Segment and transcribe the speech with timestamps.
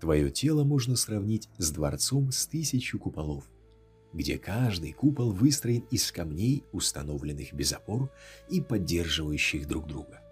[0.00, 3.44] Твое тело можно сравнить с дворцом с тысячу куполов,
[4.14, 8.10] где каждый купол выстроен из камней, установленных без опор
[8.48, 10.22] и поддерживающих друг друга.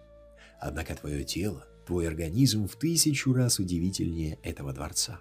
[0.58, 5.20] Однако твое тело, твой организм в тысячу раз удивительнее этого дворца,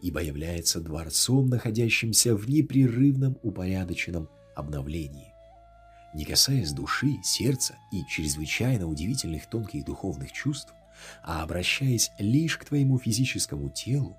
[0.00, 5.32] ибо является дворцом, находящимся в непрерывном упорядоченном обновлении.
[6.14, 10.72] Не касаясь души, сердца и чрезвычайно удивительных тонких духовных чувств,
[11.22, 14.16] а обращаясь лишь к твоему физическому телу,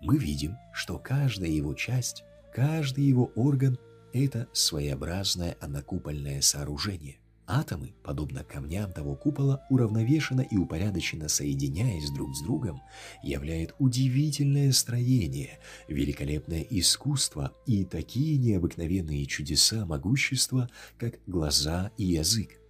[0.00, 3.78] мы видим, что каждая его часть, каждый его орган–
[4.12, 7.16] это своеобразное однокупольное сооружение.
[7.46, 12.80] Атомы, подобно камням того купола, уравновешенно и упорядоченно соединяясь друг с другом,
[13.22, 15.58] являют удивительное строение,
[15.88, 22.61] великолепное искусство и такие необыкновенные чудеса могущества, как глаза и язык.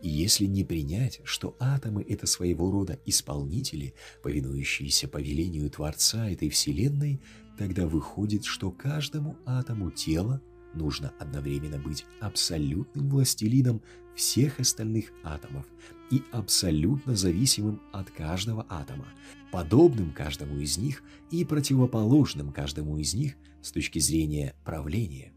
[0.00, 7.20] И если не принять, что атомы– это своего рода исполнители, повинующиеся повелению Творца этой Вселенной,
[7.58, 10.42] тогда выходит, что каждому атому тела
[10.74, 13.80] нужно одновременно быть абсолютным властелином
[14.14, 15.66] всех остальных атомов
[16.10, 19.08] и абсолютно зависимым от каждого атома,
[19.52, 25.32] подобным каждому из них и противоположным каждому из них с точки зрения правления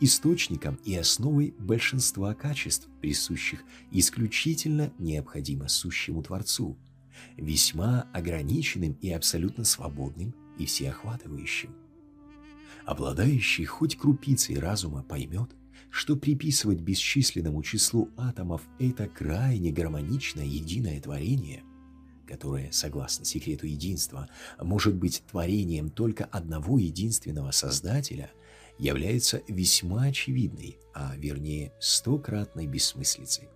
[0.00, 6.76] источником и основой большинства качеств, присущих исключительно необходимо сущему Творцу,
[7.36, 11.74] весьма ограниченным и абсолютно свободным и всеохватывающим.
[12.84, 15.50] Обладающий хоть крупицей разума поймет,
[15.90, 21.62] что приписывать бесчисленному числу атомов это крайне гармоничное единое творение,
[22.26, 24.28] которое, согласно секрету единства,
[24.60, 28.30] может быть творением только одного единственного Создателя–
[28.78, 33.48] является весьма очевидной, а вернее стократной бессмыслицей.